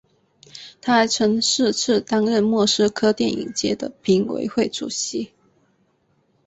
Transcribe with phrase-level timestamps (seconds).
[0.81, 5.29] 他还曾四次担任莫斯科电影节的评委会主席。